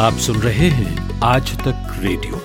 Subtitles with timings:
[0.00, 2.40] आप सुन रहे हैं आज तक रेडियो।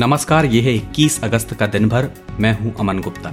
[0.00, 2.08] नमस्कार, यह है 21 अगस्त का दिन भर
[2.40, 3.32] मैं हूँ अमन गुप्ता।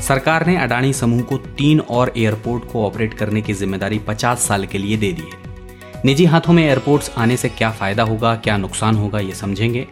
[0.00, 4.66] सरकार ने अडानी समूह को तीन और एयरपोर्ट को ऑपरेट करने की ज़िम्मेदारी 50 साल
[4.66, 8.56] के लिए दे दी है। निजी हाथों में एयरपोर्ट्स आने से क्या फ़ायदा होगा, क्या
[8.56, 9.86] नुकसान होगा, ये समझेंगे।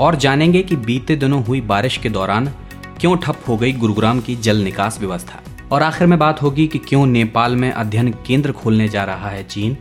[0.00, 2.52] और जानेंगे कि बीते दिनों हुई बारिश के दौरान
[3.00, 5.42] क्यों ठप हो गई गुरुग्राम की जल निकास व्यवस्था?
[5.72, 9.44] और आखिर में बात होगी कि क्यों नेपाल में अध्ययन केंद्र खोलने जा रहा है
[9.44, 9.76] चीन,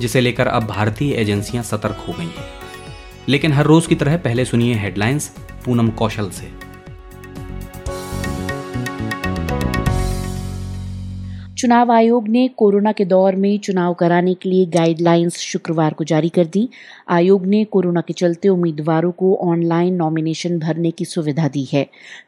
[0.00, 2.48] जिसे लेकर अब भारतीय एजेंसियाँ सतर्क हो गई हैं।
[3.28, 5.28] लेकिन हर रोज की तरह पहले सुनिए हेडलाइंस
[5.64, 6.63] पूनम कौशल से।
[11.64, 16.28] चुनाव आयोग ने कोरोना के दौर में चुनाव कराने के लिए गाइडलाइंस शुक्रवार को जारी
[16.28, 16.68] कर दी।
[17.08, 21.86] आयोग ने कोरोना के चलते उम्मीदवारों को ऑनलाइन नॉमिनेशन भरने की सुविधा दी है।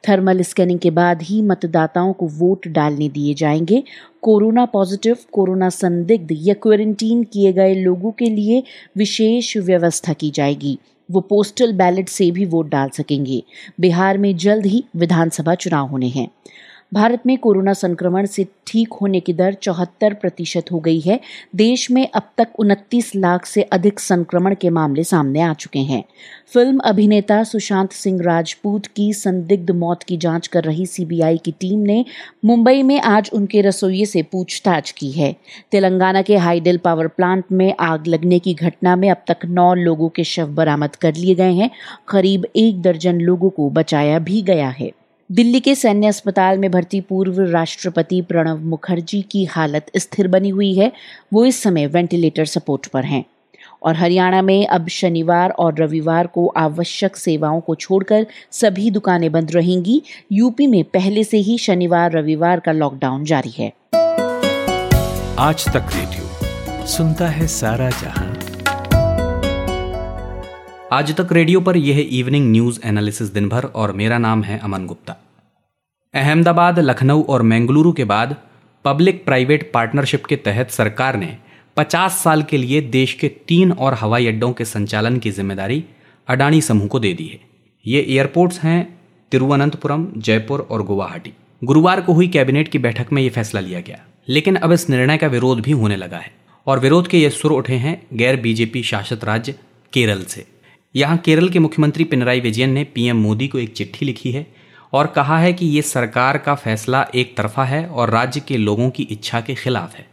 [0.08, 3.82] थर्मल स्कैनिंग के बाद ही मतदाताओं को वोट डालने दिए जाएँगे।
[4.22, 8.62] कोरोना पॉजिटिव कोरोना संदिग्ध या क्वारंटीन किए गए लोगों के लिए
[8.96, 10.78] विशेष व्यवस्था की जाएगी।
[11.10, 13.42] वो पोस्टल बैलेट से भी वोट डाल सकेंगे।
[13.80, 16.28] बिहार में जल्द ही विधानसभा चुनाव होने हैं।
[16.94, 21.20] भारत में कोरोना संक्रमण से ठीक होने की दर चौहत्तर प्रतिशत हो गई है।
[21.56, 26.04] देश में अब तक उनतीस लाख से अधिक संक्रमण के मामले सामने आ चुके हैं।
[26.54, 31.78] फ़िल्म अभिनेता सुशांत सिंह राजपूत की संदिग्ध मौत की जाँच कर रही सीबीआई की टीम
[31.78, 32.04] ने
[32.44, 35.34] मुंबई में आज उनके रसोइये से पूछताछ की है।
[35.72, 40.08] तेलंगाना के हाइडेल पावर प्लांट में आग लगने की घटना में अब तक नौ लोगों
[40.08, 41.70] के शव बरामद कर लिए गए हैं।
[42.08, 44.90] करीब एक दर्जन लोगों को बचाया भी गया है।
[45.32, 50.74] दिल्ली के सैन्य अस्पताल में भर्ती पूर्व राष्ट्रपति प्रणब मुखर्जी की हालत स्थिर बनी हुई
[50.74, 50.92] है।
[51.32, 53.24] वो इस समय वेंटिलेटर सपोर्ट पर हैं।
[53.82, 59.52] और हरियाणा में अब शनिवार और रविवार को आवश्यक सेवाओं को छोड़कर सभी दुकानें बंद
[59.52, 60.02] रहेंगी।
[60.32, 63.72] यूपी में पहले से ही शनिवार, रविवार का लॉकडाउन जारी है।
[65.38, 68.25] आज तक रेडियो, सुनता है सारा जहाँ।
[70.92, 74.86] आज तक रेडियो पर यह इवनिंग न्यूज़ एनालिसिस दिन भर और मेरा नाम है अमन
[74.86, 75.16] गुप्ता।
[76.14, 78.36] अहमदाबाद, लखनऊ और बेंगलुरु के बाद
[78.84, 81.36] पब्लिक प्राइवेट पार्टनरशिप के तहत सरकार ने
[81.76, 85.84] 50 साल के लिए देश के तीन और हवाई अड्डों के संचालन की ज़िम्मेदारी
[86.28, 87.40] अडानी समूह को दे दी है।
[87.86, 88.98] ये एयरपोर्ट्स हैं
[89.32, 91.32] तिरुवनंतपुरम, जयपुर और गुवाहाटी।
[91.62, 95.16] गुरुवार को हुई कैबिनेट की बैठक में यह फैसला लिया गया। लेकिन अब इस निर्णय
[95.16, 96.32] का विरोध भी होने लगा है
[96.66, 99.54] और विरोध के ये सुर उठे हैं गैर बीजेपी शासित राज्य
[99.92, 100.55] केरल से।
[100.96, 104.46] यहाँ केरल के मुख्यमंत्री पिनराई विजयन ने पीएम मोदी को एक चिट्ठी लिखी है
[104.92, 108.88] और कहा है कि ये सरकार का फैसला एक तरफा है और राज्य के लोगों
[108.90, 110.06] की इच्छा के खिलाफ है।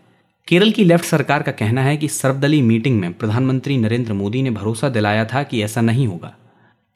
[0.47, 4.51] केरल की लेफ़्ट सरकार का कहना है कि सर्वदलीय मीटिंग में प्रधानमंत्री नरेंद्र मोदी ने
[4.51, 6.35] भरोसा दिलाया था कि ऐसा नहीं होगा।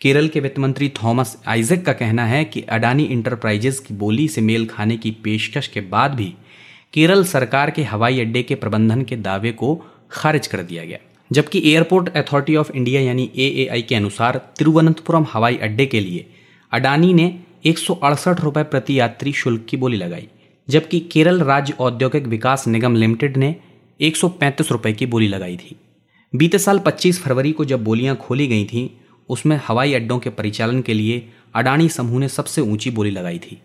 [0.01, 4.41] केरल के वित्त मंत्री थॉमस आइजक का कहना है कि अडानी इंटरप्राइजेज की बोली से
[4.41, 6.33] मेल खाने की पेशकश के बाद भी
[6.93, 9.75] केरल सरकार के हवाई अड्डे के प्रबंधन के दावे को
[10.11, 10.97] खारिज कर दिया गया।
[11.31, 16.25] जबकि एयरपोर्ट अथॉरिटी ऑफ़ इंडिया यानी एएआई के अनुसार तिरुवनंतपुरम हवाई अड्डे के लिए
[16.71, 17.79] अडानी ने एक
[18.39, 20.27] रुपए प्रति यात्री शुल्क की बोली लगाई,
[20.67, 23.55] जबकि केरल राज्य औद्योगिक विकास निगम लिमिटेड ने
[24.01, 24.17] एक
[24.71, 25.75] रुपए की बोली लगाई थी।
[26.33, 28.89] बीते साल 25 फरवरी को जब बोलियाँ खोली गई थीं,
[29.29, 33.61] उसमें हवाई अड्डों के परिचालन के लिए अडानी समूह ने सबसे ऊँची बोली लगाई थी।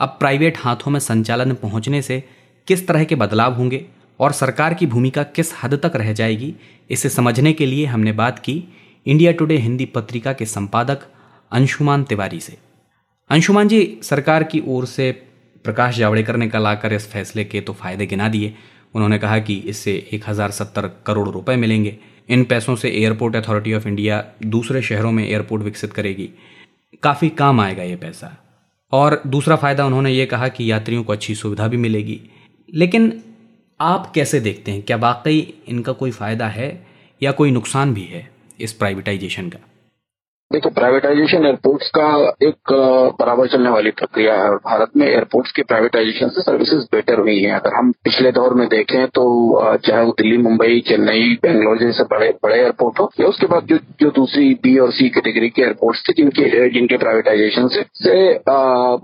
[0.00, 2.22] अब प्राइवेट हाथों में संचालन पहुँचने से
[2.68, 3.84] किस तरह के बदलाव होंगे
[4.20, 6.54] और सरकार की भूमिका किस हद तक रह जाएगी,
[6.90, 8.62] इसे समझने के लिए हमने बात की
[9.06, 11.02] इंडिया टुडे हिंदी पत्रिका के संपादक
[11.52, 12.56] अंशुमान तिवारी से।
[13.30, 15.10] अंशुमान जी, सरकार की ओर से
[15.64, 18.54] प्रकाश जावड़ेकर ने कल आकर इस फैसले के तो फ़ायदे गिना दिए।
[18.94, 21.96] उन्होंने कहा कि इससे एक हज़ार सत्तर करोड़ रुपए मिलेंगे।
[22.28, 26.28] इन पैसों से एयरपोर्ट अथॉरिटी ऑफ़ इंडिया दूसरे शहरों में एयरपोर्ट विकसित करेगी।
[27.02, 28.36] काफ़ी काम आएगा ये पैसा।
[28.92, 32.20] और दूसरा फ़ायदा उन्होंने ये कहा कि यात्रियों को अच्छी सुविधा भी मिलेगी।
[32.74, 33.12] लेकिन
[33.80, 34.82] आप कैसे देखते हैं?
[34.82, 36.86] क्या वाकई इनका कोई फ़ायदा है
[37.22, 39.58] या कोई नुकसान भी है इस प्राइवेटाइजेशन का?
[40.50, 42.08] देखो प्राइवेटाइजेशन एयरपोर्ट्स का
[42.42, 42.72] एक
[43.20, 47.38] बराबर चलने वाली प्रक्रिया है और भारत में एयरपोर्ट्स की प्राइवेटाइजेशन से सर्विसेज़ बेटर हुई
[47.38, 49.24] हैं। अगर हम पिछले दौर में देखें तो
[49.86, 53.78] चाहे वो दिल्ली मुंबई चेन्नई बेंगलोर जैसे बड़े बड़े एयरपोर्ट हो या उसके बाद जो
[54.00, 58.32] जो दूसरी बी और सी कैटेगरी के एयरपोर्ट्स थे जिनके जिनके प्राइवेटाइजेशन से, से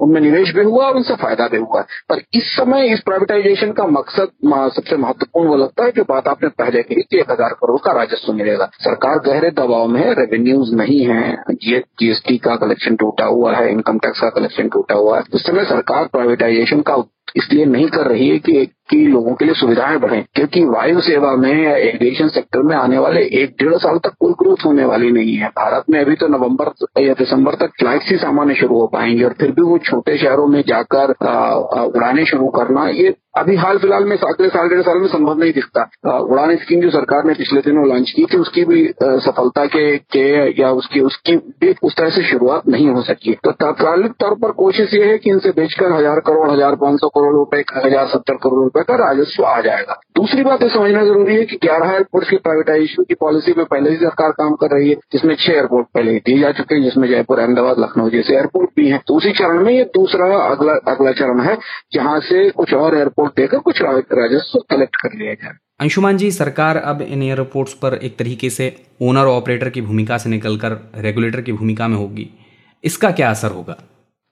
[0.00, 3.86] उनमें निवेश भी हुआ और उनसे फ़ायदा भी हुआ। पर इस समय इस प्राइवेटाइजेशन का
[3.88, 4.28] मकसद
[4.76, 7.98] सबसे महत्वपूर्ण वो लगता है जो बात आपने पहले कही कि एक हज़ार करोड़ का
[7.98, 11.30] राजस्व मिलेगा। सरकार गहरे दबाव में है रेवेन्यूज नहीं है
[11.64, 15.64] जीएसटी का कलेक्शन टूटा हुआ है इनकम टैक्स का कलेक्शन टूटा हुआ है। उस समय
[15.64, 16.96] सरकार प्राइवेटाइजेशन का
[17.37, 21.31] इसलिए नहीं कर रही है कि कि लोगों के लिए सुविधाएँ बढ़े क्योंकि वायु सेवा
[21.37, 25.11] में या एविएशन सेक्टर में आने वाले एक डेढ़ साल तक कोई ग्रोथ होने वाली
[25.12, 28.87] नहीं है। भारत में अभी तो नवंबर या दिसंबर तक फ़्लाइट ही सामान्य शुरू हो
[28.93, 31.14] पाएँगे और फिर भी वो छोटे शहरों में जाकर
[31.87, 35.52] उड़ाने शुरू करना ये अभी हाल फ़िलहाल में अगले साल डेढ़ साल में संभव नहीं
[35.52, 39.96] दिखता। उड़ान स्कीम जो सरकार ने पिछले दिनों लॉन्च की थी उसकी भी सफलता के,
[39.96, 44.34] के या उसकी उसकी भी उस तरह से शुरुआत नहीं हो सकी। तो तात्कालिक तौर
[44.43, 48.06] पर कोशिश ये है कि इनसे बेचकर हज़ार करोड़ हज़ार पाँच सौ करोड़ रुपए हज़ार
[48.08, 51.92] सत्तर करोड़ रुपए का राजस्व आ जाएगा। दूसरी बात ये समझना ज़रूरी है कि ग्यारह
[51.92, 55.52] एयरपोर्ट की प्राइवेटाइजेशन की पॉलिसी पे पहले ही सरकार काम कर रही है, जिसमें छह
[55.52, 59.00] एयरपोर्ट पहले ही दिए जा चुके हैं, जिसमें जयपुर, अहमदाबाद, लखनऊ जैसे एयरपोर्ट भी है।
[59.06, 61.56] तो उसी चरण में ये दूसरा अगला अगला चरण है,
[61.92, 66.76] जहाँ से कुछ और एयरपोर्ट देकर कुछ राजस्व कलेक्ट कर लिया जाए। अंशुमान जी, सरकार
[66.76, 71.52] अब इन एयरपोर्ट्स पर एक तरीके से ओनर ऑपरेटर की भूमिका से निकलकर रेगुलेटर की
[71.52, 72.28] भूमिका में होगी।
[72.84, 73.76] इसका क्या असर होगा?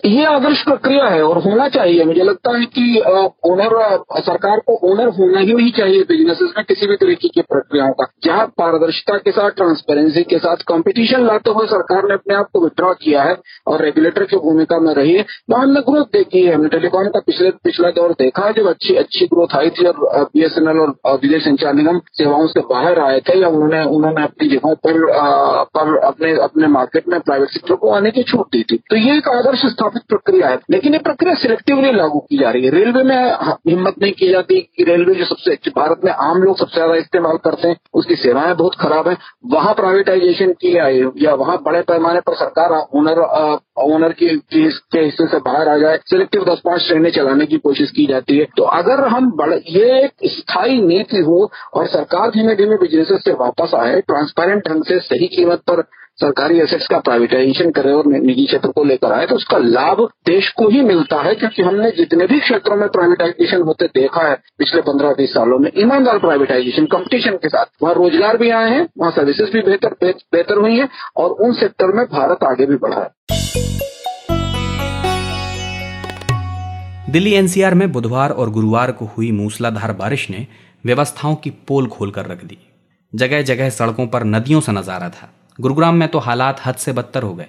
[0.06, 3.00] ये आदर्श प्रक्रिया है और होना चाहिए। मुझे लगता है कि
[3.46, 3.72] ओनर
[4.20, 8.06] सरकार को ओनर होना ही नहीं चाहिए बिजनेसेस में किसी भी तरीके की प्रक्रियाओं का।
[8.24, 12.60] जहाँ पारदर्शिता के साथ ट्रांसपेरेंसी के साथ कंपटीशन लाते हुए सरकार ने अपने आप को
[12.60, 13.36] विड्रॉ किया है
[13.66, 17.20] और रेगुलेटर की भूमिका में रही है। वहाँ हमने ग्रोथ देखी है। हमने टेलीकॉम का
[17.26, 21.44] पिछले पिछला दौर देखा है जब अच्छी अच्छी ग्रोथ आई थी और बीएसएनएल और विदेश
[21.44, 25.04] संचार निगम सेवाओं से बाहर आए थे या उन्होंने उन्होंने अपनी जगहों पर,
[25.76, 29.16] पर अपने अपने मार्केट में प्राइवेट सेक्टर को आने की छूट दी थी। तो ये
[29.16, 32.70] एक आदर्श स्थापित स्थापित प्रक्रिया है। लेकिन ये प्रक्रिया सिलेक्टिवली लागू की जा रही है।
[32.70, 33.16] रेलवे में
[33.68, 37.36] हिम्मत नहीं की जाती कि रेलवे जो सबसे भारत में आम लोग सबसे ज़्यादा इस्तेमाल
[37.44, 39.16] करते हैं, उसकी सेवाएँ बहुत खराब है।
[39.52, 40.76] वहाँ प्राइवेटाइजेशन की
[41.24, 43.20] या वहाँ बड़े पैमाने पर सरकार ओनर
[43.82, 47.90] ओनर की के हिस्से से बाहर आ जाए सिलेक्टिव दस पाँच ट्रेनें चलाने की कोशिश
[47.90, 51.38] की जाती है। तो अगर हम बड़े ये एक स्थायी नीति हो
[51.74, 55.82] और सरकार धीमे धीमे बिजनेसेस से वापस आए ट्रांसपेरेंट ढंग से सही कीमत पर
[56.20, 60.48] सरकारी एसेट्स का प्राइवेटाइजेशन करे और निजी क्षेत्र को लेकर आए तो उसका लाभ देश
[60.58, 64.80] को ही मिलता है, क्योंकि हमने जितने भी क्षेत्रों में प्राइवेटाइजेशन होते देखा है, पिछले
[64.82, 69.12] पंद्रह बीस सालों में, ईमानदार प्राइवेटाइजेशन कंपटीशन के साथ। वहाँ रोज़गार भी आए हैं, वहाँ
[69.12, 73.08] सर्विसेज़ भी बेहतर बेहतर हुई है, और उन सेक्टर में भारत आगे भी बढ़ा है।
[77.10, 80.46] दिल्ली एनसीआर में बुधवार और गुरुवार को हुई मूसलाधार बारिश ने
[80.84, 82.58] व्यवस्थाओं की पोल खोल कर रख दी।
[83.12, 85.28] जगह जगह सड़कों पर नदियों से नज़ारा था।
[85.60, 87.46] गुरुग्राम में तो हालात हद से बदतर हो गए।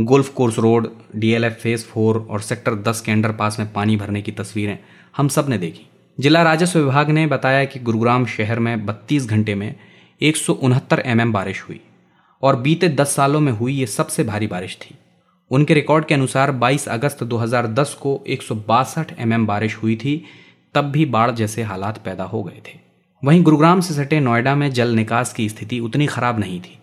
[0.00, 4.22] Golf course road, DLF phase four और सेक्टर दस के अंडर पास में पानी भरने
[4.22, 4.78] की तस्वीरें
[5.16, 5.86] हम सबने देखी।
[6.20, 9.74] जिला राजस्व विभाग ने बताया कि गुरुग्राम शहर में 32 घंटे में
[10.22, 10.36] एक
[11.06, 11.80] एम बारिश हुई
[12.42, 14.94] और बीते 10 सालों में हुई ये सबसे भारी बारिश थी।
[15.50, 18.42] उनके रिकॉर्ड के अनुसार 22 अगस्त 2010 को एक
[19.18, 20.24] एम बारिश हुई थी,
[20.74, 22.78] तब भी बाढ़ जैसे हालात पैदा हो गए थे।
[23.24, 26.76] वहीं गुरुग्राम से सटे नोएडा में जल निकास की स्थिति उतनी खराब नहीं थी।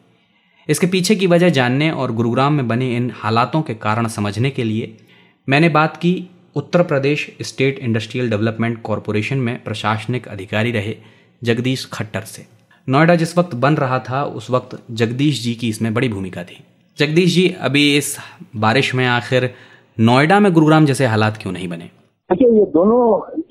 [0.70, 4.64] इसके पीछे की वजह जानने और गुरुग्राम में बने इन हालातों के कारण समझने के
[4.64, 4.98] लिए
[5.50, 10.96] मैंने बात की, Uttar Pradesh state industrial development corporation में प्रशासनिक अधिकारी रहे
[11.44, 12.46] जगदीश खट्टर से।
[12.90, 16.64] नोएडा जिस वक्त बन रहा था, उस वक्त जगदीश जी की इसमें बड़ी भूमिका थी।
[16.98, 18.18] जगदीश जी, अभी इस
[18.56, 19.54] बारिश में आखिर
[20.00, 21.90] नोएडा में गुरुग्राम जैसे हालात क्यों नहीं बने?
[22.32, 23.02] देखिए, ये दोनों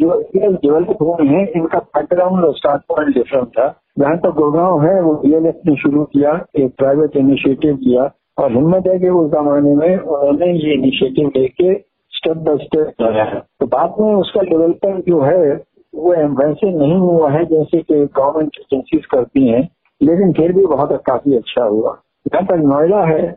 [0.01, 3.69] जो डेवलप हुए हैं, इनका बैकग्राउंड और स्टार्ट पॉइंट डिफरेंट था।
[3.99, 8.03] जहाँ तक गुड़गांव है, वो डीएलएफ ने शुरू किया, एक प्राइवेट इनिशिएटिव किया
[8.39, 11.75] और हिम्मत है कि उस जमाने में उन्होंने ये इनिशिएटिव लेके
[12.11, 15.55] स्टेप बाय स्टेप है। तो बाद में उसका डेवलपमेंट जो है,
[15.95, 16.13] वो
[16.43, 19.69] वैसे नहीं हुआ है, जैसे कि गवर्नमेंट एजेंसीज करती हैं,
[20.03, 21.97] लेकिन फिर भी बहुत काफ़ी अच्छा हुआ।
[22.29, 23.37] जहाँ तक नोएडा है,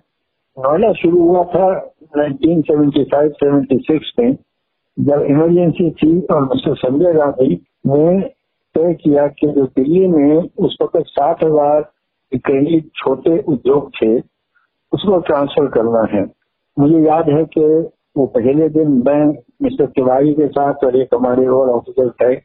[0.58, 1.66] नोएडा शुरू हुआ था
[2.18, 4.38] 1975-76 में।
[5.00, 7.54] जब इमरजेंसी थी और मिस्टर संजय गांधी
[7.88, 8.20] ने
[8.76, 11.82] तय किया कि जो दिल्ली में उस वक्त सात हज़ार
[12.40, 14.18] करीब छोटे उद्योग थे,
[14.92, 16.24] उसको ट्रांसफ़र करना है।
[16.78, 17.62] मुझे याद है कि
[18.18, 19.26] वो पहले दिन मैं
[19.64, 22.36] मिस्टर तिवारी के साथ और एक हमारे और ऑफिसर थे,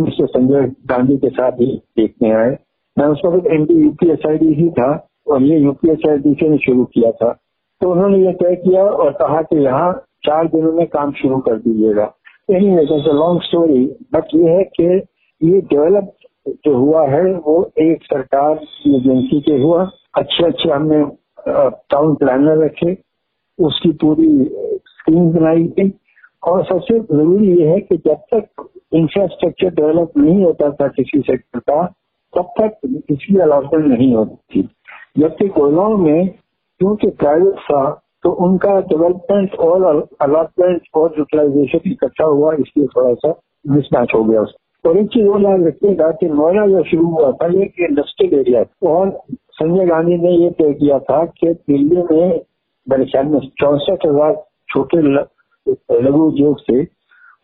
[0.00, 2.56] मिस्टर संजय गांधी के साथ ही देखने आए।
[2.96, 4.90] मैं उस वक्त एम डी यूपीएसआईडी ही था
[5.28, 7.32] और ये यूपीएसआईडी से शुरू किया था।
[7.80, 9.92] तो उन्होंने ये तय किया और कहा कि यहाँ
[10.24, 12.12] चार दिनों में काम शुरू कर दीजिएगा।
[12.50, 12.74] एनी
[13.12, 13.84] लॉन्ग स्टोरी
[14.14, 16.12] बट ये है कि ये डेवलप
[16.48, 19.84] जो हुआ है, वो एक सरकार की एजेंसी के हुआ।
[20.18, 21.04] अच्छे अच्छे हमने
[21.90, 22.96] टाउन प्लानर रखे,
[23.58, 24.28] उसकी पूरी
[24.86, 25.92] स्कीम बनाई गई।
[26.42, 31.58] और सबसे ज़रूरी ये है कि जब तक इंफ्रास्ट्रक्चर डेवलप नहीं होता था किसी सेक्टर
[31.58, 31.82] का,
[32.34, 34.68] तब तक इसकी अलॉटमेंट नहीं होती थी।
[35.18, 36.28] जबकि गुड़गांव में,
[36.80, 37.82] क्योंकि प्राइवेट था
[38.24, 39.84] तो उनका डेवलपमेंट और
[40.22, 43.34] अलॉटमेंट और यूटिलाइजेशन इकट्ठा हुआ, इसलिए थोड़ा सा
[43.64, 44.40] मिसमैच हो गया
[44.84, 48.64] और एक चीज़ और याद रखिएगा कि नोएडा जो शुरू हुआ था, ये इंडस्ट्रियल एरिया
[48.90, 49.10] और
[49.52, 52.40] संजय गांधी ने ये तय किया था कि दिल्ली में
[52.86, 54.34] मेरे ख्याल में चौसठ हज़ार
[54.68, 55.00] छोटे
[56.02, 56.82] लघु उद्योग थे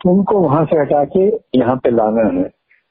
[0.00, 1.26] उनको वहाँ से हटा के
[1.59, 2.42] यहाँ पे लाना है।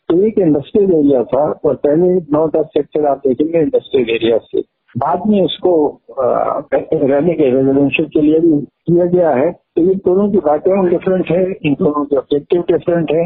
[0.10, 4.62] तो एक इंडस्ट्रियल एरिया था, और पहले नौ दस सेक्टर आप देखेंगे इंडस्ट्रियल एरिया से।
[4.96, 5.72] बाद में उसको
[6.20, 11.32] रहने के रेजिडेंशियल के लिए भी किया गया है। तो ये दोनों की बैकग्राउंड डिफरेंट
[11.32, 13.25] है, इन दोनों के ऑब्जेक्टिव डिफरेंट है,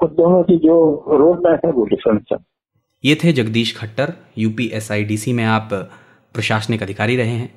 [0.00, 0.76] और दोनों की जो
[1.10, 2.38] रोड मैप है वो डिफरेंट है।
[3.04, 5.68] ये थे जगदीश खट्टर यूपी एस में आप
[6.34, 7.52] प्रशासनिक अधिकारी रहे हैं।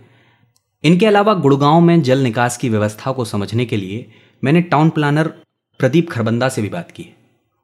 [0.83, 4.05] इनके अलावा गुड़गांव में जल निकास की व्यवस्था को समझने के लिए
[4.43, 5.27] मैंने टाउन प्लानर
[5.79, 7.05] प्रदीप खरबंदा से भी बात की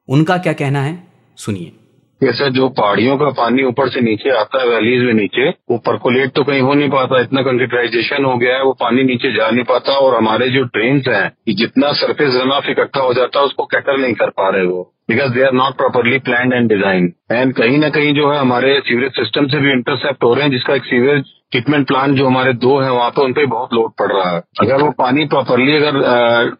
[0.09, 0.97] उनका क्या कहना है,
[1.37, 1.71] सुनिए।
[2.21, 6.31] जैसे जो पहाड़ियों का पानी ऊपर से नीचे आता है वैलीज में नीचे, वो परकोलेट
[6.35, 9.63] तो कहीं हो नहीं पाता, इतना कंक्रीटाइजेशन हो गया है, वो पानी नीचे जा नहीं
[9.65, 13.97] पाता और हमारे जो ड्रेन्स हैं जितना सरफेस रनऑफ इकट्ठा हो जाता है, उसको कैटर
[13.97, 17.77] नहीं कर पा रहे वो because they are not properly plan and design and कहीं
[17.79, 20.85] ना कहीं जो है, हमारे सीवरेज सिस्टम से भी इंटरसेप्ट हो रहे हैं, जिसका एक
[20.85, 24.29] सीवरेज ट्रीटमेंट प्लांट जो हमारे दो है, वहाँ पर उन पर बहुत लोड पड़ रहा
[24.31, 25.99] है। अगर वो पानी प्रॉपरली अगर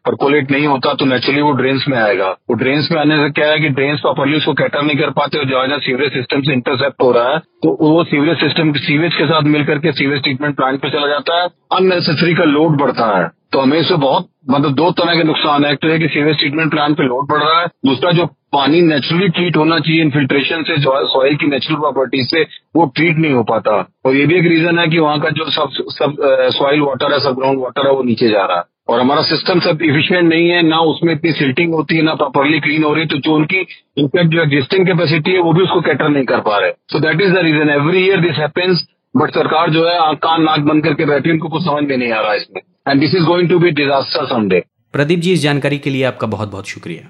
[0.06, 3.48] परकोलेट नहीं होता तो नेचुरली वो ड्रेन्स में आएगा। वो ड्रेन्स में आने से क्या
[3.48, 6.54] है कि ड्रेन्स प्रॉपरली उसको कैटर नहीं कर पाते और जो है सीवरेज सिस्टम से
[6.54, 10.56] इंटरसेप्ट हो रहा है तो वो सीवरेज सिस्टम सीवेज के साथ मिलकर के सीवेज ट्रीटमेंट
[10.56, 14.74] प्लांट पे चला जाता है। अननेसेसरी का लोड बढ़ता है। तो हमें इससे बहुत मतलब
[14.76, 17.42] दो तरह के नुकसान है। एक तो है कि सीवेज ट्रीटमेंट प्लांट पे लोड बढ़
[17.44, 21.80] रहा है। दूसरा जो पानी नेचुरली ट्रीट होना चाहिए इन्फिल्ट्रेशन से, जो सॉइल की नेचुरल
[21.80, 22.44] प्रॉपर्टी से,
[22.76, 23.72] वो ट्रीट नहीं हो पाता।
[24.06, 26.16] और ये भी एक रीजन है कि वहाँ का जो सब सब
[26.58, 29.60] सॉइल वाटर है, सब ग्राउंड वाटर है, वो नीचे जा रहा है। और हमारा सिस्टम
[29.60, 33.04] सब इफिशियंट नहीं है, ना उसमें इतनी सिल्टिंग होती है, ना प्रॉपरली क्लीन हो रही
[33.04, 33.60] है तो जो उनकी
[33.98, 37.22] इनफैक्ट जो एग्जिस्टिंग कैपेसिटी है, वो भी उसको कैटर नहीं कर पा रहे। So that
[37.22, 41.06] is the reason every year this happens but सरकार जो है कान, नाक बंद करके
[41.06, 43.72] बैठी, उनको कुछ समझ में नहीं आ रहा इसमें। And this is going to be
[43.72, 44.64] disaster someday
[44.94, 47.10] Pradeep ji, इस जानकारी के लिए आपका बहुत बहुत शुक्रिया।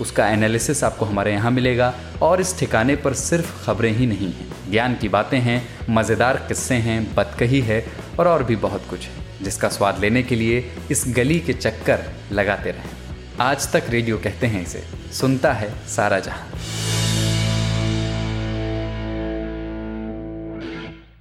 [0.00, 4.70] उसका एनालिसिस आपको हमारे यहाँ मिलेगा। और इस ठिकाने पर सिर्फ़ खबरें ही नहीं हैं।
[4.70, 7.84] ज्ञान की बातें हैं, मज़ेदार किस्से हैं बतकही है
[8.18, 12.04] और और भी बहुत कुछ है, जिसका स्वाद लेने के लिए इस गली के चक्कर
[12.32, 12.90] लगाते रहें।
[13.40, 16.48] आज तक रेडियो कहते हैं इसे, सुनता है सारा जहाँ।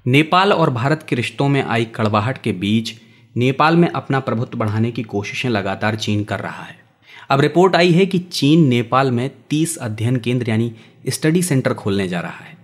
[0.08, 2.94] नेपाल और भारत के रिश्तों में आई कड़वाहट के बीच
[3.36, 6.85] नेपाल में अपना प्रभुत्व बढ़ाने की कोशिशें लगातार चीन कर रहा है।
[7.29, 10.74] अब रिपोर्ट आई है कि चीन, नेपाल में 30 अध्ययन केंद्र यानी
[11.10, 12.58] स्टडी सेंटर खोलने जा रहा है।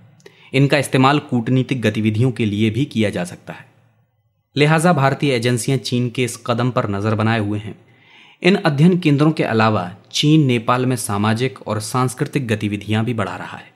[0.53, 3.65] इनका इस्तेमाल कूटनीतिक गतिविधियों के लिए भी किया जा सकता है।
[4.57, 7.85] लिहाजा भारतीय एजेंसियाँ चीन के इस कदम पर नज़र बनाए हुए हैं।
[8.43, 13.57] इन अध्ययन केंद्रों के अलावा चीन, नेपाल में सामाजिक और सांस्कृतिक गतिविधियाँ भी बढ़ा रहा
[13.57, 13.73] है।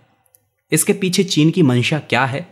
[0.71, 2.49] इसके पीछे चीन की मंशा क्या है?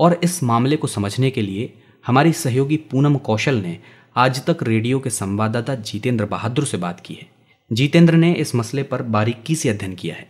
[0.00, 1.74] और इस मामले को समझने के लिए
[2.06, 3.78] हमारी सहयोगी पूनम कौशल ने
[4.16, 7.33] आज तक रेडियो के संवाददाता जितेंद्र बहादुर से बात की है।
[7.70, 10.26] जीतेंद्र ने इस मसले पर बारीकी से अध्ययन किया है।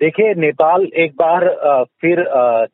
[0.00, 1.48] देखिए, नेपाल एक बार
[2.00, 2.24] फिर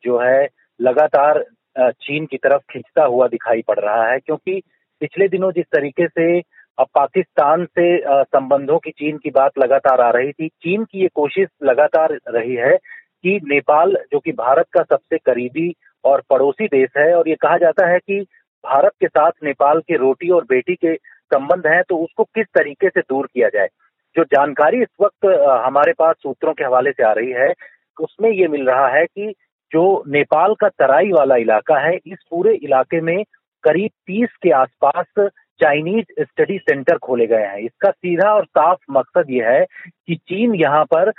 [0.03, 0.47] जो है,
[0.79, 1.43] लगातार
[1.75, 4.61] चीन की तरफ़ खिंचता हुआ दिखाई पड़ रहा है, क्योंकि
[5.01, 6.39] पिछले दिनों जिस तरीके से,
[6.77, 11.07] अब पाकिस्तान से संबंधों की चीन की बात लगातार आ रही थी, चीन की ये
[11.15, 16.89] कोशिश लगातार रही है कि नेपाल, जो कि भारत का सबसे करीबी और पड़ोसी देश
[16.97, 18.19] है, और ये कहा जाता है कि
[18.63, 20.95] भारत के साथ नेपाल के रोटी और बेटी के
[21.31, 23.67] संबंध हैं तो उसको किस तरीके से दूर किया जाए?
[24.15, 25.25] जो जानकारी इस वक्त
[25.65, 27.53] हमारे पास सूत्रों के हवाले से आ रही है,
[27.97, 29.33] उसमें ये मिल रहा है कि
[29.71, 33.23] जो नेपाल का तराई वाला इलाका है, इस पूरे इलाके में
[33.63, 39.29] करीब तीस के आसपास चाइनीज़ स्टडी सेंटर खोले गए हैं। इसका सीधा और साफ़ मकसद
[39.29, 39.65] ये है
[40.07, 41.11] कि चीन यहाँ पर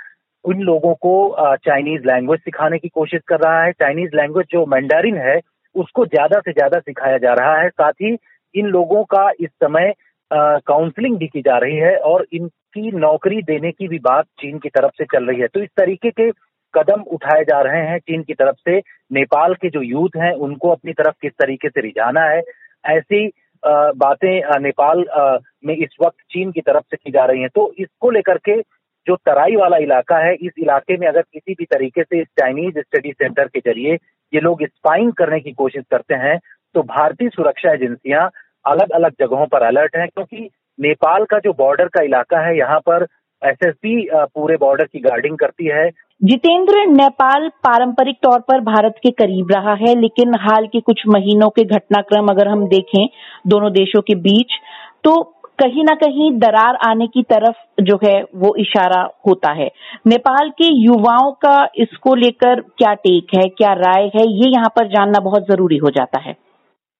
[0.45, 1.13] उन लोगों को
[1.57, 5.39] चाइनीज़ लैंग्वेज सिखाने की कोशिश कर रहा है। चाइनीज़ लैंग्वेज जो मैंडारिन है,
[5.75, 8.17] उसको ज़्यादा से ज़्यादा सिखाया जा रहा है। साथ ही
[8.55, 9.93] इन लोगों का इस समय
[10.31, 12.25] काउंसलिंग भी की जा रही है और
[12.75, 15.69] इनकी नौकरी देने की भी बात चीन की तरफ़ से चल रही है। तो इस
[15.77, 16.29] तरीके के
[16.73, 18.77] कदम उठाए जा रहे हैं चीन की तरफ़ से।
[19.11, 22.41] नेपाल के जो यूथ हैं, उनको अपनी तरफ़ किस तरीके से रिझाना है,
[22.83, 23.27] ऐसी
[23.63, 25.03] बातें नेपाल
[25.65, 28.59] में इस वक्त चीन की तरफ़ से की जा रही हैं। तो इसको लेकर के
[29.07, 32.79] जो तराई वाला इलाका है, इस इलाके में अगर किसी भी तरीके से इस चाइनीज़
[32.79, 33.93] स्टडी सेंटर के ज़रिए
[34.33, 36.37] ये लोग स्पाइंग करने की कोशिश करते हैं
[36.75, 38.29] तो भारतीय सुरक्षा एजेंसियाँ
[38.65, 40.49] अलग अलग जगहों पर अलर्ट हैं, क्योंकि
[40.79, 43.07] नेपाल का जो बॉर्डर का इलाका है, यहाँ पर
[43.41, 45.89] एसएसबी पूरे बॉर्डर की गार्डिंग करती है।
[46.21, 51.49] जितेंद्र, नेपाल पारंपरिक तौर पर भारत के करीब रहा है, लेकिन हाल के कुछ महीनों
[51.49, 53.07] के घटनाक्रम अगर हम देखें
[53.47, 54.59] दोनों देशों के बीच
[55.03, 55.21] तो
[55.59, 59.69] कहीं ना कहीं दरार आने की तरफ़ जो है वो इशारा होता है।
[60.07, 64.87] नेपाल के युवाओं का इसको लेकर क्या टेक है, क्या राय है, ये यहाँ पर
[64.87, 66.35] जानना बहुत ज़रूरी हो जाता है।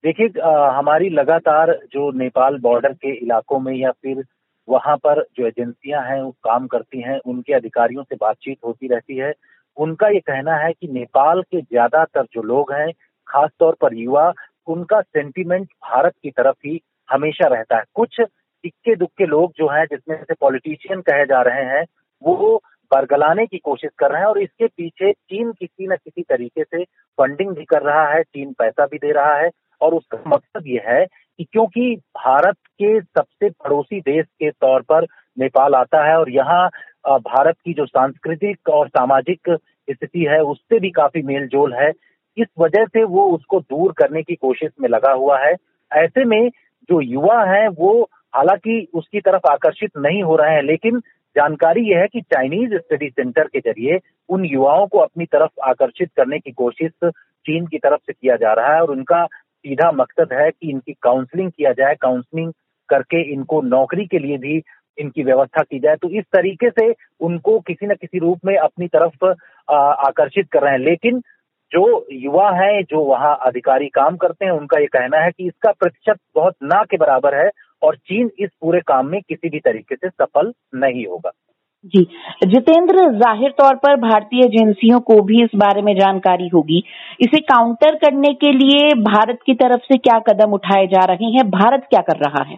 [0.03, 0.27] देखिए
[0.75, 4.23] हमारी लगातार जो नेपाल बॉर्डर के इलाकों में या फिर
[4.67, 9.17] वहाँ पर जो एजेंसियाँ हैं, वो काम करती हैं, उनके अधिकारियों से बातचीत होती रहती
[9.17, 9.33] है।
[9.77, 12.91] उनका ये कहना है कि नेपाल के ज़्यादातर जो लोग हैं,
[13.27, 14.31] खासतौर पर युवा,
[14.67, 16.79] उनका सेंटीमेंट भारत की तरफ़ ही
[17.09, 18.21] हमेशा रहता है। कुछ
[18.63, 21.83] इक्के दुक्के लोग जो हैं, जिसमें से पॉलिटिशियन कहे जा रहे हैं,
[22.21, 26.63] वो बरगलाने की कोशिश कर रहे हैं और इसके पीछे चीन किसी न किसी तरीके
[26.63, 26.83] से
[27.17, 29.49] फंडिंग भी कर रहा है चीन पैसा भी दे रहा है।
[29.83, 35.05] और उसका मकसद ये है कि क्योंकि भारत के सबसे पड़ोसी देश के तौर पर
[35.37, 36.67] नेपाल आता है और यहाँ
[37.05, 39.49] भारत की जो सांस्कृतिक और सामाजिक
[39.89, 41.91] स्थिति है, उससे भी काफ़ी मेल जोल है।
[42.37, 45.55] इस वजह से वो उसको दूर करने की कोशिश में लगा हुआ है।
[45.91, 46.49] ऐसे में
[46.89, 48.01] जो युवा है, वो
[48.35, 50.99] हालाँकि उसकी तरफ़ आकर्षित नहीं हो रहे हैं, लेकिन
[51.35, 53.99] जानकारी यह है कि चाइनीज़ स्टडी सेंटर के ज़रिए
[54.29, 56.91] उन युवाओं को अपनी तरफ़ आकर्षित करने की कोशिश
[57.45, 59.23] चीन की तरफ़ से किया जा रहा है और उनका
[59.65, 62.53] सीधा मकसद है कि इनकी काउंसलिंग किया जाए काउंसलिंग
[62.89, 64.61] करके इनको नौकरी के लिए भी
[64.97, 68.87] इनकी व्यवस्था की जाए। तो इस तरीके से उनको किसी न किसी रूप में अपनी
[68.87, 69.25] तरफ़
[69.73, 71.19] आकर्षित कर रहे हैं। लेकिन
[71.71, 75.71] जो युवा हैं, जो वहाँ अधिकारी काम करते हैं, उनका ये कहना है कि इसका
[75.71, 77.49] प्रतिशत बहुत ना के बराबर है
[77.81, 81.31] और चीन इस पूरे काम में किसी भी तरीके से सफल नहीं होगा।
[81.85, 82.01] जी।
[82.45, 86.83] जितेंद्र, ज़ाहिर तौर पर भारतीय एजेंसियों को भी इस बारे में जानकारी होगी।
[87.21, 91.49] इसे काउंटर करने के लिए भारत की तरफ़ से क्या कदम उठाए जा रहे हैं?
[91.51, 92.57] भारत क्या कर रहा है?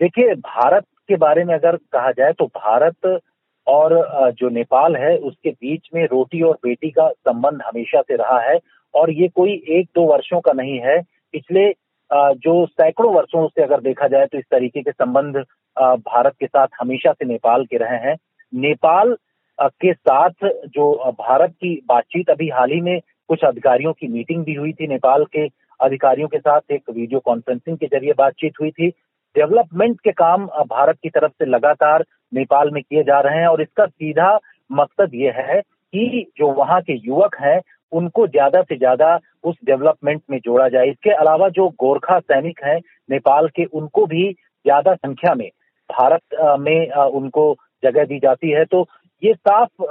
[0.00, 3.20] देखिए, भारत के बारे में अगर कहा जाए तो भारत
[3.66, 8.40] और जो नेपाल है, उसके बीच में रोटी और बेटी का संबंध हमेशा से रहा
[8.42, 8.58] है
[8.94, 11.00] और ये कोई एक दो वर्षों का नहीं है।
[11.34, 11.70] पिछले
[12.10, 15.36] जो सैकड़ों वर्षों से अगर देखा जाए तो इस तरीके के संबंध
[15.78, 18.16] भारत के साथ हमेशा से नेपाल के रहे हैं।
[18.52, 19.16] नेपाल
[19.58, 24.54] के साथ जो भारत की बातचीत अभी हाल ही में कुछ अधिकारियों की मीटिंग भी
[24.54, 25.46] हुई थी। नेपाल के
[25.80, 28.88] अधिकारियों के साथ एक वीडियो कॉन्फ्रेंसिंग के ज़रिए बातचीत हुई थी।
[29.36, 33.62] डेवलपमेंट के काम भारत की तरफ़ से लगातार नेपाल में किए जा रहे हैं और
[33.62, 34.38] इसका सीधा
[34.70, 37.60] मकसद ये है कि जो वहाँ के युवक हैं,
[37.92, 42.78] उनको ज़्यादा से ज़्यादा उस डेवलपमेंट में जोड़ा जाए। इसके अलावा जो गोरखा सैनिक हैं,
[43.08, 45.48] नेपाल के, उनको भी ज़्यादा संख्या में
[45.90, 48.86] भारत में उनको जगह दी जाती है। तो
[49.22, 49.82] ये साफ़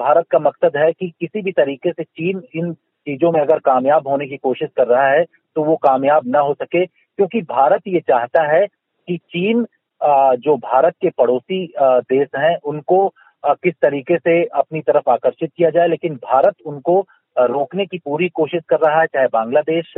[0.00, 4.08] भारत का मकसद है कि किसी भी तरीके से चीन इन चीज़ों में अगर कामयाब
[4.08, 5.24] होने की कोशिश कर रहा है
[5.56, 9.66] तो वो कामयाब ना हो सके। क्योंकि भारत ये चाहता है कि चीन
[10.40, 13.08] जो भारत के पड़ोसी देश हैं, उनको
[13.44, 16.98] किस तरीके से अपनी तरफ़ आकर्षित किया जाए, लेकिन भारत उनको
[17.36, 19.94] रोकने की पूरी कोशिश कर रहा है, चाहे बांग्लादेश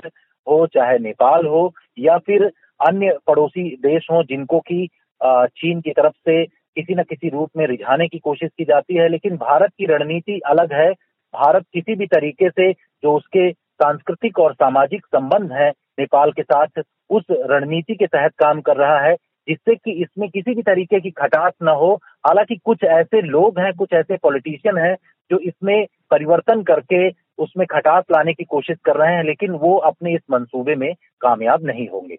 [0.46, 2.44] हो, चाहे नेपाल हो, या फिर
[2.80, 4.88] अन्य पड़ोसी देश हो जिनको की
[5.24, 9.08] चीन की तरफ़ से किसी न किसी रूप में रिझाने की कोशिश की जाती है,
[9.08, 10.92] लेकिन भारत की रणनीति अलग है।
[11.34, 16.82] भारत किसी भी तरीके से जो उसके सांस्कृतिक और सामाजिक संबंध है, नेपाल के साथ
[17.10, 19.14] उस रणनीति के तहत काम कर रहा है,
[19.48, 23.72] जिससे कि इसमें किसी भी तरीके की खटास न हो। हालाँकि कुछ ऐसे लोग हैं,
[23.72, 24.96] कुछ ऐसे पॉलिटिशियन हैं,
[25.30, 30.14] जो इसमें परिवर्तन करके उसमें खटास लाने की कोशिश कर रहे हैं, लेकिन वो अपने
[30.14, 32.16] इस मंसूबे में कामयाब नहीं होंगे।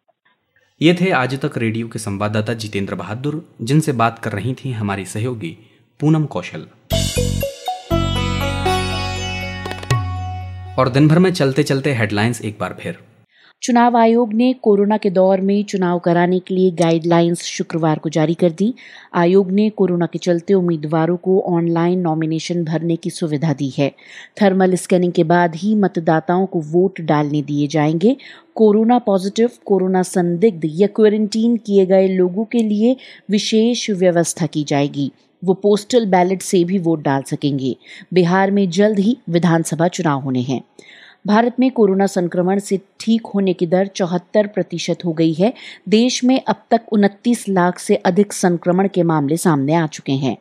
[0.81, 5.05] ये थे आज तक रेडियो के संवाददाता जितेंद्र बहादुर, जिनसे बात कर रही थी हमारी
[5.05, 5.57] सहयोगी
[5.99, 6.67] पूनम कौशल।
[10.79, 12.99] और दिन भर में चलते चलते हेडलाइंस एक बार फिर।
[13.61, 18.33] चुनाव आयोग ने कोरोना के दौर में चुनाव कराने के लिए गाइडलाइंस शुक्रवार को जारी
[18.33, 18.73] कर दी।
[19.15, 23.91] आयोग ने कोरोना के चलते उम्मीदवारों को ऑनलाइन नॉमिनेशन भरने की सुविधा दी है।
[24.41, 28.15] थर्मल स्कैनिंग के बाद ही मतदाताओं को वोट डालने दिए जाएँगे।
[28.55, 32.95] कोरोना पॉजिटिव कोरोना संदिग्ध या क्वारंटीन किए गए लोगों के लिए
[33.31, 35.11] विशेष व्यवस्था की जाएगी।
[35.43, 37.75] वो पोस्टल बैलेट से भी वोट डाल सकेंगे।
[38.13, 40.61] बिहार में जल्द ही विधानसभा चुनाव होने हैं।
[41.25, 45.53] भारत में कोरोना संक्रमण से ठीक होने की दर चौहत्तर प्रतिशत हो गई है।
[45.89, 50.37] देश में अब तक उनतीस लाख से अधिक संक्रमण के मामले सामने आ चुके हैं।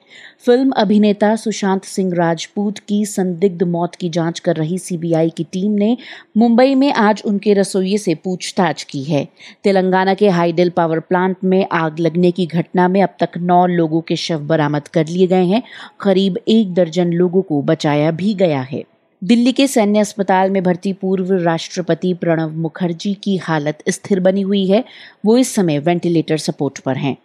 [0.47, 5.73] फ़िल्म अभिनेता सुशांत सिंह राजपूत की संदिग्ध मौत की जाँच कर रही सीबीआई की टीम
[5.73, 5.97] ने
[6.37, 9.29] मुंबई में आज उनके रसोइये से पूछताछ की है।
[9.65, 14.01] तेलंगाना के हाइडेल पावर प्लांट में आग लगने की घटना में अब तक नौ लोगों
[14.01, 15.63] के शव बरामद कर लिए गए हैं।
[16.01, 18.85] करीब एक दर्जन लोगों को बचाया भी गया है।
[19.25, 24.67] दिल्ली के सैन्य अस्पताल में भर्ती पूर्व राष्ट्रपति प्रणब मुखर्जी की हालत स्थिर बनी हुई
[24.67, 24.85] है।
[25.25, 27.17] वो इस समय वेंटिलेटर सपोर्ट पर हैं।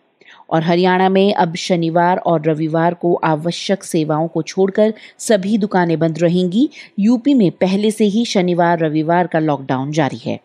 [0.50, 6.20] और हरियाणा में अब शनिवार और रविवार को आवश्यक सेवाओं को छोड़कर सभी दुकानें बंद
[6.20, 10.40] रहेंगी। यूपी में पहले से ही शनिवार, रविवार का लॉकडाउन जारी है।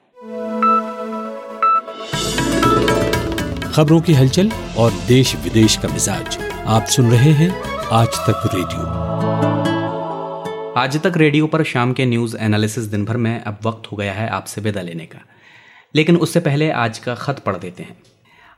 [3.73, 9.66] खबरों की हलचल और देश विदेश का मिजाज आप सुन रहे हैं आज तक रेडियो।
[10.77, 14.13] आज तक रेडियो पर शाम के न्यूज़ एनालिसिस दिन भर में अब वक्त हो गया
[14.13, 15.19] है आपसे विदा लेने का।
[15.95, 17.97] लेकिन उससे पहले आज का खत पढ़ देते हैं।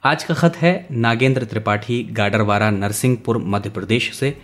[0.04, 4.36] आज का खत है नागेंद्र त्रिपाठी, गाडरवारा, नरसिंहपुर, मध्य प्रदेश से।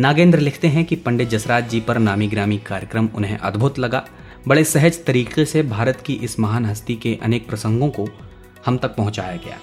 [0.00, 4.04] नागेंद्र लिखते हैं कि पंडित जसराज जी पर नामी ग्रामी कार्यक्रम उन्हें अद्भुत लगा।
[4.48, 8.08] बड़े सहज तरीके से भारत की इस महान हस्ती के अनेक प्रसंगों को
[8.66, 9.58] हम तक पहुँचाया गया।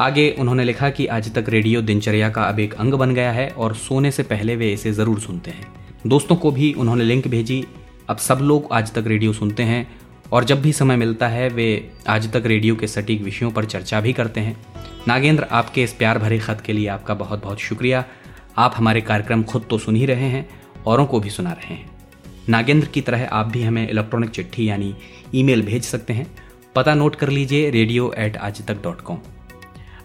[0.00, 3.48] आगे उन्होंने लिखा कि आज तक रेडियो दिनचर्या का अब एक अंग बन गया है
[3.48, 5.66] और सोने से पहले वे इसे ज़रूर सुनते हैं।
[6.08, 7.64] दोस्तों को भी उन्होंने लिंक भेजी।
[8.08, 9.86] अब सब लोग आज तक रेडियो सुनते हैं
[10.32, 14.00] और जब भी समय मिलता है, वे आज तक रेडियो के सटीक विषयों पर चर्चा
[14.00, 14.56] भी करते हैं।
[15.08, 18.04] नागेंद्र, आपके इस प्यार भरे खत के लिए आपका बहुत बहुत शुक्रिया।
[18.58, 20.48] आप हमारे कार्यक्रम खुद तो सुन ही रहे हैं,
[20.86, 21.90] औरों को भी सुना रहे हैं।
[22.48, 24.94] नागेंद्र की तरह आप भी हमें इलेक्ट्रॉनिक चिट्ठी यानी
[25.34, 26.26] ईमेल भेज सकते हैं।
[26.74, 29.18] पता नोट कर लीजिए रेडियो एट आज तक डॉट कॉम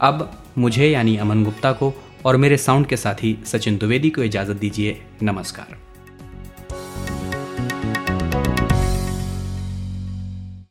[0.01, 1.93] अब मुझे यानी अमन गुप्ता को
[2.25, 5.82] और मेरे साउंड के साथी सचिन द्विवेदी को इजाज़त दीजिए। नमस्कार।